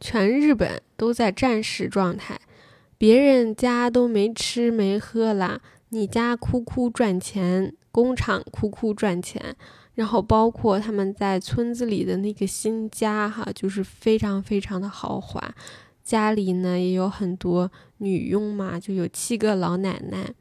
[0.02, 2.40] 全日本都在战时状态，
[2.98, 5.60] 别人家都没吃没喝啦，
[5.90, 9.54] 你家哭哭赚钱，工厂哭哭赚钱，
[9.94, 15.54] 然后包括他们在村子里的那个新家哈，就是非常非常的豪华，
[16.02, 20.34] 家里呢也有很多女佣嘛，就有七个老奶奶。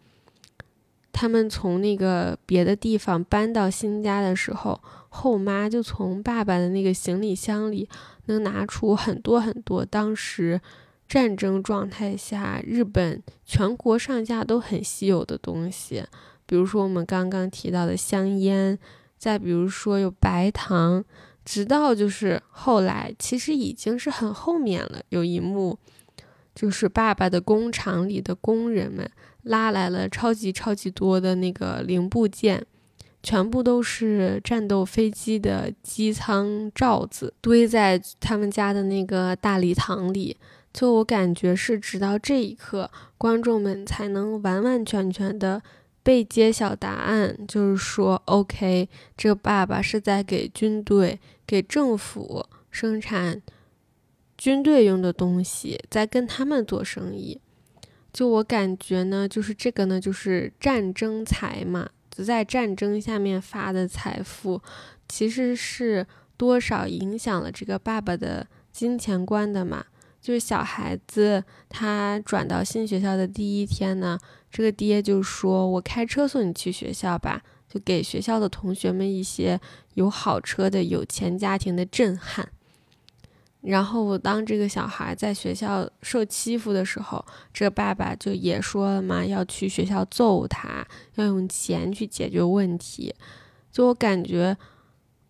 [1.13, 7.87] 他们从那个别的地方搬到新家的时候，后妈就从爸爸的那个行李箱里。
[8.25, 10.61] 能拿出很多很多当时
[11.07, 16.05] 战争状态下日本全国上下都很稀有的东西，
[16.45, 18.77] 比如说我们刚刚提到的香烟，
[19.17, 21.03] 再比如说有白糖，
[21.43, 25.77] 直到就是后来其实已经是很后面了，有一幕
[26.53, 29.09] 就是爸爸的工厂里的工人们
[29.41, 32.65] 拉来了超级超级多的那个零部件。
[33.23, 40.37] 全部都是战斗飞机的机舱罩子，堆在他们家的那个大礼堂里。
[40.73, 45.61] 就我感觉是，直到这一刻，观众们才能完完全全的
[46.01, 53.41] 被揭晓答案，就是说，OK，这爸爸是在给军队、给政府生产
[54.37, 57.41] 军队用的东西，在跟他们做生意。
[58.13, 61.89] 就我感觉呢，就是这个呢，就是战争财嘛。
[62.11, 64.61] 在战争下面发的财富，
[65.07, 66.05] 其实是
[66.37, 69.85] 多少影响了这个爸爸的金钱观的嘛？
[70.21, 74.19] 就是小孩子他转到新学校的第一天呢，
[74.51, 79.57] 这个爹就说：“我开车送你去学校吧。”就给学校的同学们一些
[79.93, 82.49] 有好车的有钱家庭的震撼。
[83.61, 93.13] 然后我，当这个小孩在学校受欺负的时候，这个爸爸就也说了嘛，要去学校揍他，要用钱去解决问题。
[93.71, 94.57] 就我感觉，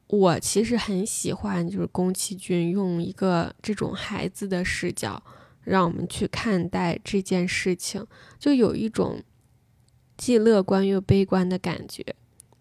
[0.08, 5.22] 我其实很喜欢，就是宫崎骏用一个这种孩子的视角，
[5.66, 8.08] 让我们去看待这件事情，
[8.40, 9.22] 就有一种
[10.16, 12.06] 既乐观又悲观的感觉。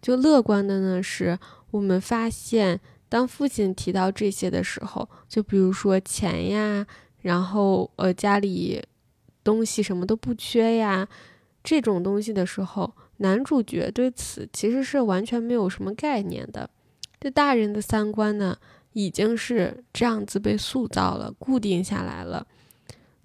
[0.03, 1.39] 就乐观的呢，是
[1.71, 2.81] 我们发现。
[3.11, 6.87] 当父亲提到这些的时候，就比如说钱呀，
[7.23, 8.81] 然后呃家里
[9.43, 11.09] 东西什么都不缺呀，
[11.65, 16.71] 这种东西的时候，男主角对此其实是完全没有什么概念的。
[17.19, 18.57] 这大人的三观呢，
[18.93, 22.47] 已经是这样子被塑造了、固定下来了。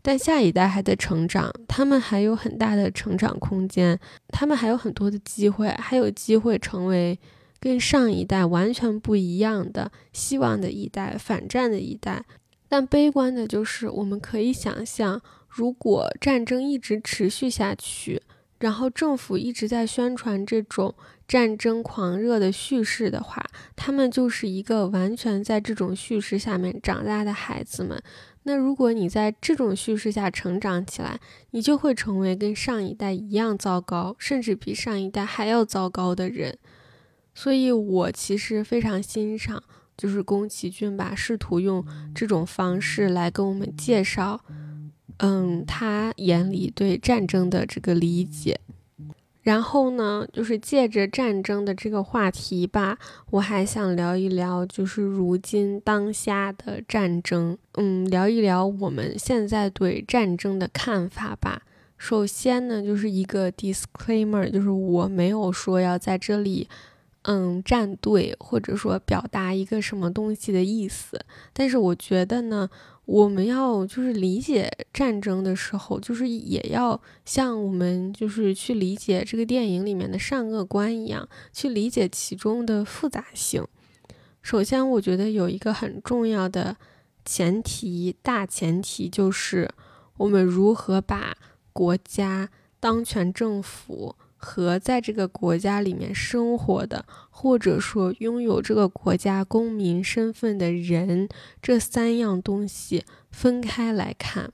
[0.02, 7.20] 但下一代还在成长，他们还有很大的成长空间，他们还有很多的机会，还有机会成为。
[7.60, 12.26] 跟上一代完全不一样的希望的一代，反战的一代。
[12.68, 18.22] 但悲观的就是，我们可以想象，如果战争一直持续下去，
[18.60, 20.94] 然后政府一直在宣传这种
[21.28, 28.02] 战争狂热的叙事的话，他们就是一个完全在这种叙事下面长大的孩子们。
[28.44, 31.20] 那如果你在这种叙事下成长起来，
[31.52, 36.58] 你就会成为跟上一代一样糟糕，甚至比上一代还要糟糕的人。
[37.36, 39.62] 所以，我其实非常欣赏，
[39.96, 44.40] 就是宫崎骏吧，试图用这种方式来跟我们介绍，
[45.18, 48.60] 嗯，他眼里对战争的这个理解。
[49.44, 52.98] 然后呢，就是借着战争的这个话题吧，
[53.30, 61.62] 我还想聊一聊，就是如今当下的战争，嗯，聊一聊我们现在对战争的看法吧。
[61.98, 66.68] 首先呢，就是一个 disclaimer，就是我没有说要在这里。
[67.28, 71.20] 嗯，站队或者说表达一个什么东西的意思，
[71.54, 72.70] 但是我觉得呢，
[73.06, 83.66] 我们要就是理解战争的时候，就是也要像我们就是去理解这个电影里面的善恶观一样，去理解其中的复杂性。
[84.44, 86.78] 首先，我觉得有一个很重要的
[87.26, 89.68] 前提，大前提就是
[90.18, 91.36] 我们如何把
[91.74, 94.16] 国家当权政府。
[94.46, 101.28] 和在这个国家里面生活的，或者说拥有这个国家公民身份的人，
[101.64, 104.52] 这三样东西分开来看。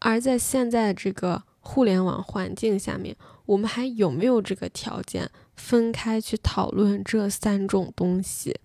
[0.00, 3.14] 而在现在这个互联网环境下面，
[3.46, 8.56] 我们还有没有这个条件分开去讨论这三种东西？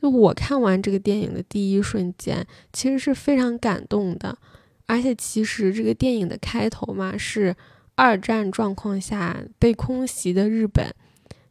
[0.00, 4.38] 就我看完这个电影的第一瞬间，其实是非常感动的。
[4.86, 7.56] 而且，其实这个电影的开头嘛，是
[7.96, 10.94] 二战状况下被空袭的日本。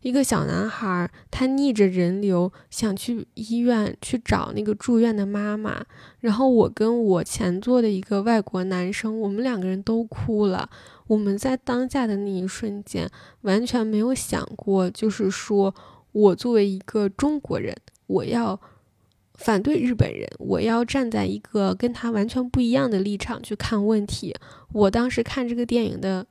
[0.02, 5.84] 一个小男孩，他逆着人流想去医院去找那个住院的妈妈。
[6.20, 10.70] 然后我跟我前座的一个外国男生，我们两个人都哭了。
[11.08, 13.10] 我们在当下的那一瞬间，
[13.42, 15.74] 完全没有想过，就是说
[16.12, 17.76] 我作为一个中国人，
[18.06, 18.62] 我要
[19.34, 24.36] 反对日本人，我要站在一个跟他完全不一样的立场去看问题。
[24.72, 26.28] 我当时看这个电影的。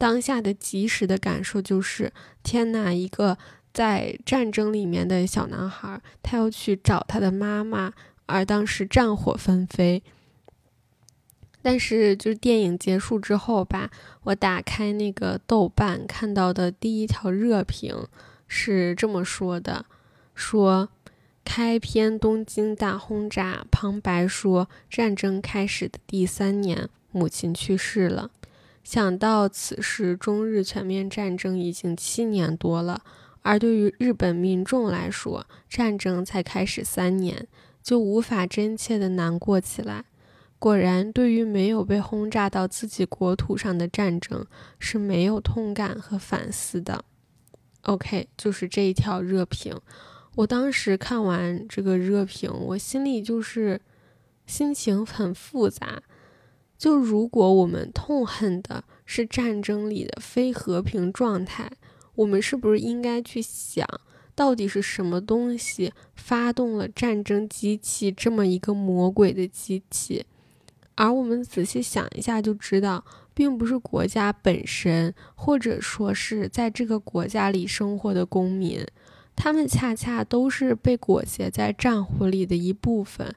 [0.00, 2.10] 当下的及时的感受就是，
[2.42, 3.36] 天呐，一个
[3.70, 7.92] 在战争里面的小男孩，他要去找他的妈妈，
[8.24, 10.02] 而当时战火纷飞。
[11.60, 13.90] 但是，就是电影结束之后吧，
[14.22, 18.06] 我打开那个豆瓣看到的第一条热评
[18.48, 19.84] 是这么说的：
[20.34, 20.88] 说
[21.44, 28.30] 开篇东京大轰炸，旁白说战争开始的第三年，母亲去世了。
[28.82, 33.02] 想到此时中日全面战争已经七年多了，
[33.42, 37.46] 而对于日本民众来说，战争才开始三年，
[37.82, 40.04] 就无法真切的难过起来。
[40.58, 44.44] 果然，对于没有被轰炸到自己国土上的战争，
[44.78, 47.04] 是没有痛感和反思的。
[47.82, 49.74] OK，就是这一条热评。
[50.36, 53.80] 我当时看完这个热评，我心里就是
[54.46, 56.02] 心情很复杂。
[56.80, 61.70] 就如果我们痛恨的是战争里的非和平状态，
[62.14, 63.86] 我们是不是应该去想，
[64.34, 70.24] 到底是什么东西发动了战争机器这么一个魔鬼的机器？
[70.94, 73.04] 而我们仔细想一下就知道，
[73.34, 78.82] 并不是国家本身，或者说是在这个国家里生活的公民，
[79.36, 83.34] 他们恰恰都是被裹挟在战火里的一部分。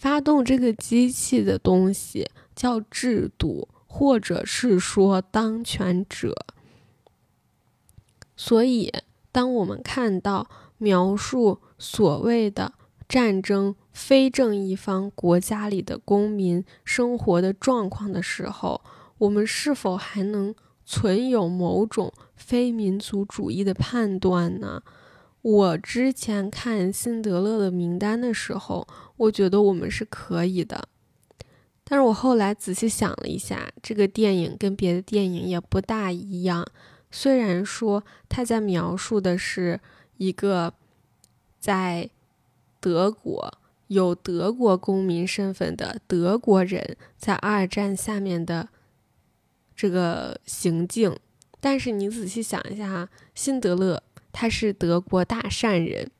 [0.00, 2.26] 发动这个机器的东西
[2.56, 6.34] 叫制度，或者是说当权者。
[8.34, 8.90] 所以，
[9.30, 10.48] 当我们看到
[10.78, 12.72] 描述所谓的
[13.06, 18.80] 战争非正一方国家里的公民生活的状况的时候，
[19.18, 20.54] 我们是否还能
[20.86, 24.82] 存有某种非民族主义的判断呢？
[25.42, 28.86] 我之前看辛德勒的名单的时候，
[29.16, 30.88] 我觉得我们是可以的。
[31.82, 36.66] 但是我后来仔细想了一下，这个电影跟别的电影也不大一样。
[37.10, 39.80] 虽然说他在描述的是
[40.18, 40.72] 一个
[41.58, 42.08] 在
[42.78, 43.52] 德国
[43.88, 48.68] 有德国公民身份的德国人在二战下面的
[49.74, 51.16] 这个行径，
[51.58, 54.02] 但是你仔细想一下哈，辛德勒。
[54.32, 56.10] 他是德国大善人，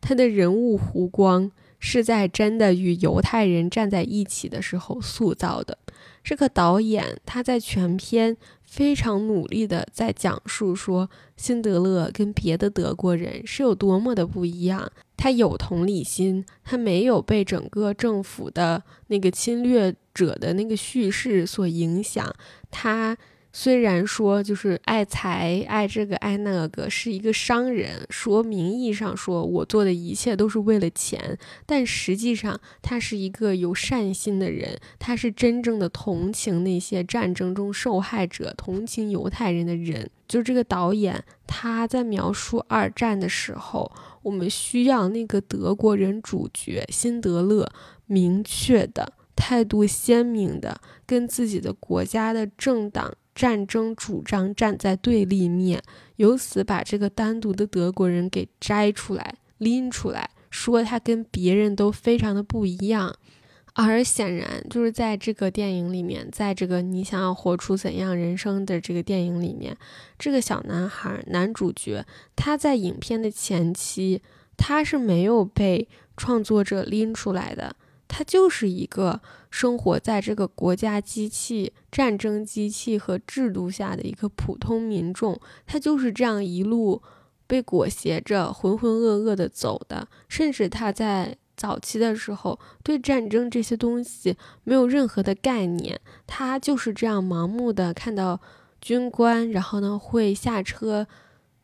[0.00, 5.78] 他的人物弧光是在真的与犹太人站在一起的时候塑造的。
[6.24, 14.90] 这个导演他在全片非常努力的在讲述说，辛德勒跟别的德国人是有多么的不一样。
[15.16, 22.34] 他有同理心，他没有被整个政府的那个侵略者的那个叙事所影响，
[22.70, 23.16] 他。
[23.50, 40.10] 虽然说就是爱财爱这个爱那个是一个商人，说名义上说我做的一切都是为了钱，但实际上他是一个有善心的人，他是真正的同情那些战争中受害者，同情犹太人的人。
[40.28, 43.90] 就这个导演他在描述二战的时候，
[44.22, 47.66] 我们需要那个德国人主角辛德勒
[48.04, 53.14] 明确的态度鲜明的跟自己的国家的政党。
[53.38, 55.80] 战争主张站在对立面，
[56.16, 63.14] 由此把这个单独的德国人给摘出来、拎出来，说他跟别人都非常的不一样。
[63.74, 69.76] 而显然，就是在这个电影里面，在这个你想要活出怎样人生的这个电影里面，
[70.18, 74.20] 这个小男孩男主角他在影片的前期，
[74.56, 75.86] 他是没有被
[76.16, 77.76] 创作者拎出来的。
[78.08, 79.20] 他就是一个
[79.50, 87.02] 生活在这个国家机器、战争机器和制度下的一个普通民众，他就是这样一路
[87.46, 90.08] 被裹挟着浑浑噩噩的走的。
[90.28, 98.40] 甚至他在早期的时候对战争这些东西没有任何的概念，他就是这样盲目的看到
[98.80, 101.06] 军官，然后呢会下车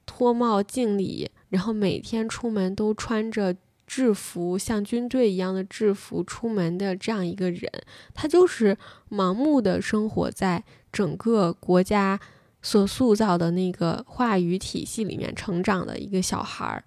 [0.06, 3.54] 脱帽敬礼，然后每天出门都穿着。
[3.86, 7.70] 制服，像军队一样的制服出门的这样一个人，
[8.12, 8.76] 他就是
[9.10, 12.18] 盲目的生活在整个国家
[12.62, 16.84] 所塑造的那个话语体系里面成长的一个小孩儿，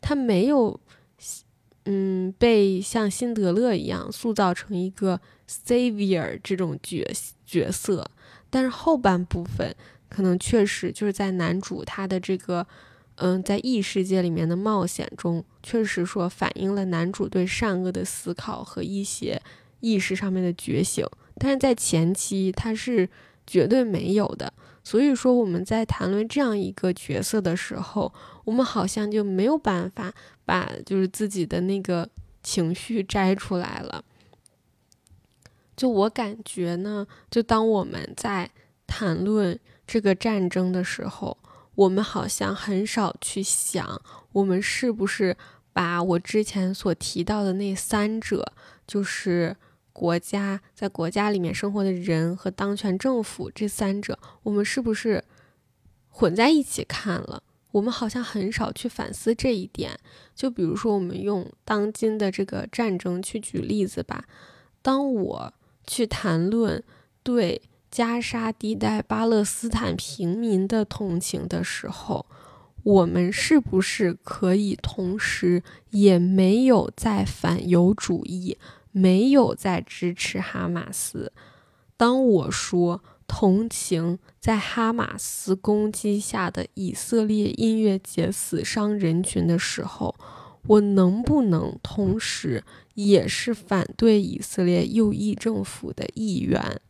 [0.00, 0.80] 他没有。
[1.90, 5.18] 嗯，被像辛德勒一样塑造成一个
[5.48, 7.02] savior 这种角
[7.46, 8.10] 角色，
[8.50, 9.74] 但是后半部分
[10.10, 12.66] 可能确实就是在男主他的这个，
[13.20, 19.40] 嗯，在异世界里面的冒险中，确实说反映了男主对善恶的思考和一些
[19.80, 21.04] 意识上面的觉醒，
[21.36, 23.08] 但是在前期他是
[23.46, 24.52] 绝对没有的。
[24.84, 28.12] 所以说，我们在谈论这样一个角色的时候，
[28.44, 30.14] 我们好像就没有办法
[30.46, 32.08] 把就是自己的那个
[32.42, 34.02] 情绪摘出来了。
[35.76, 38.50] 就我感觉呢，就当我们在
[38.86, 41.36] 谈论这个战争的时候，
[41.78, 44.02] 我们好像很少去想，
[44.32, 45.36] 我们是不是
[45.72, 48.52] 把我之前所提到的那三者，
[48.86, 49.56] 就是。
[49.90, 55.24] 国家在国家里面生活的人和当权政府这三者，我们是不是
[56.08, 57.42] 混在一起看了？
[57.72, 59.98] 我们好像很少去反思这一点。
[60.36, 64.24] 就比如说，我们用当今的这个战争去举例子吧。
[64.82, 65.52] 当我
[65.84, 66.80] 去谈论
[67.24, 67.60] 对
[67.90, 72.26] 加沙地带巴勒斯坦平民的同情的时候，
[72.82, 78.56] 我们是不是可以同时也没有在反犹主义？
[78.90, 81.32] 没有在支持哈马斯。
[81.96, 90.14] 当我说同情在哈马斯攻击下的以色列音乐节死伤人群的时候，
[90.66, 92.64] 我能不能同时
[92.94, 96.80] 也是反对以色列右翼政府的一员？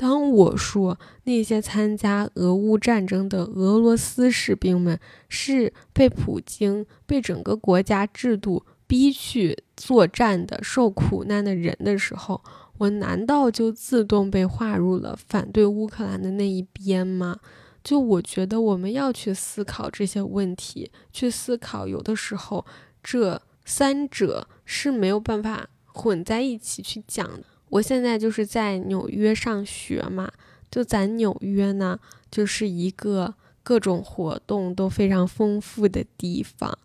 [0.00, 4.98] 当我说那些参加俄乌战争的俄罗斯士兵们
[5.28, 8.64] 是被普京、被整个国家制度。
[8.86, 12.42] 逼去作战的受苦难的人的时候，
[12.76, 17.38] 我难道就自动被划入了反对乌克兰的那一边吗？
[17.84, 22.66] 就我觉得我们要去思考这些问题，去思考有的时候
[23.00, 27.44] 这三者是没有办法混在一起去讲的。
[27.70, 30.30] 我现在就是在纽约上学嘛，
[30.70, 31.98] 就咱纽约呢，
[32.30, 36.76] 就是一个各种活动都非常丰富的地方。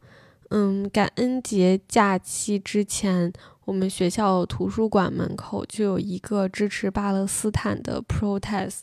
[0.50, 3.34] 嗯，感恩节假期之前，
[3.66, 8.82] 我们学校图书馆门口就有一个支持巴勒斯坦的 protest。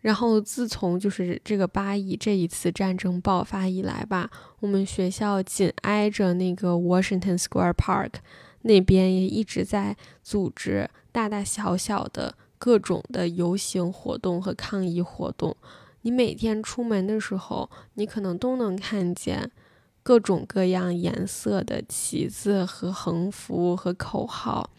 [0.00, 8.12] 然后自从就是这个巴以这一次战争爆发以来吧，我们学校紧挨着那个 Washington Square Park，
[8.62, 10.88] 那边也一直在组织
[11.18, 15.56] 大大小小的各种的游行活动和抗议活动。
[16.02, 19.50] 你每天出门的时候，你可能都能看见。
[20.04, 24.70] 各种各样颜色的旗子和横幅和口号，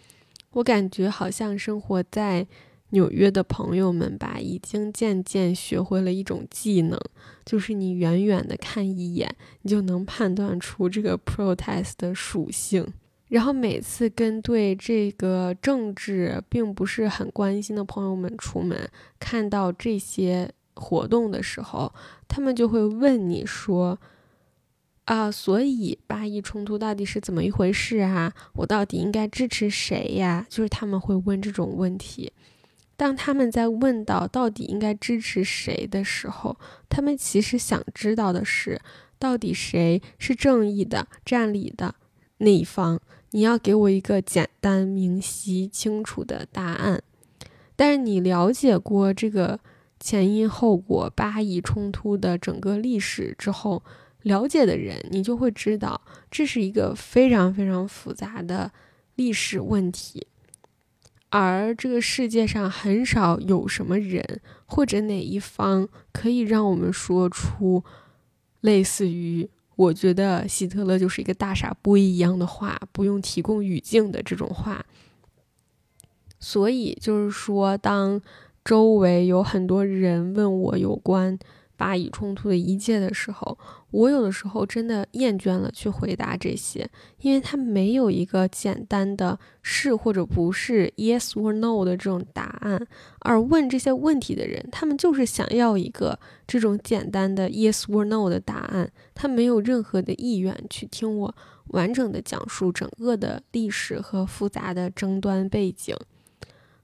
[0.52, 2.48] 我感觉好像生活在
[2.92, 6.98] 纽约的朋友们吧，已经渐渐学会了一种技能，
[7.46, 12.94] 就是你远远的看一眼，你就能判断出这个 protest 的属性。
[13.30, 21.94] 然后每次跟对这个政治并不是很关心的朋友们出门，看到这些活动的时候，
[22.28, 23.98] 他们就会问你说。
[25.06, 28.32] 啊，所以巴以冲突到底是怎么一回事啊？
[28.54, 30.46] 我到底应该支持谁呀？
[30.48, 32.32] 就是他们会问这种问题。
[32.96, 38.80] 当他们在问到到底应该支持谁的时候，他们其实想知道的是，
[39.18, 41.96] 到底谁是正义的、占理的
[42.38, 43.02] 那一方？
[43.32, 47.02] 你要给我一个简单、明晰、清楚的答案。
[47.76, 49.60] 但是你了解过这个
[50.00, 53.84] 前因后果、巴以冲突的整个历史之后。
[54.24, 58.70] 了解的人，你就会知道，这是一个非常非常复杂的
[59.16, 60.28] 历史问题，
[61.30, 67.82] 而这个世界上很少有什么人或者哪一方可以让我们说出
[68.60, 69.50] 类似于
[69.80, 74.86] “我觉得希特勒就是一个大傻逼”一样的话，不用提供语境的这种话。
[76.38, 78.22] 所以就是说，当
[78.66, 81.40] 周围有很多人问我有关。
[81.78, 83.58] 巴以冲突的一切的时候，
[83.92, 86.90] 我有的时候真的厌倦了去回答这些，
[87.22, 92.86] 因为他没有一个简单的是或者不是 yes or no 的这种答案。
[93.22, 101.36] 而问这些问题的人，他们就是想要一个这种简单的 yes or no 的答案，他没有任何的意愿去听我
[101.68, 105.96] 完整的讲述整个的历史和复杂的争端背景。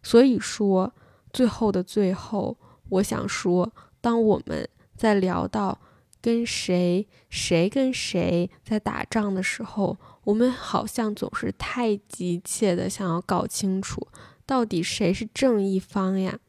[0.01, 0.93] 所以说，
[1.31, 2.57] 最后的最后，
[2.89, 4.67] 我想说，当我们。
[4.97, 5.77] 在聊到
[6.25, 14.07] 跟谁谁跟谁在打仗的时候，我们好像总是太急切的想要搞清楚
[14.43, 16.39] 到底谁是正一方呀。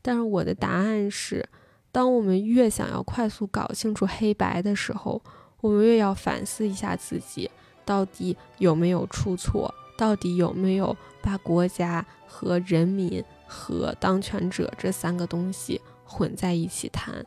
[0.00, 1.48] 但是我的答案是，
[1.90, 5.20] 当我们越想要快速搞清楚黑白的时候，
[5.60, 7.50] 我们越要反思一下自己
[7.84, 17.26] 到底有没有出错，到底有没有把国家和人民和当权者这三个东西混在一起谈。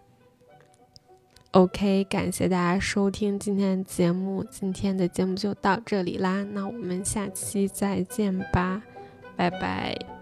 [1.58, 8.84] OK，感谢大家收听今天的节目，今天的节目就到这里啦，那我们下期再见吧，
[9.36, 10.17] 拜拜。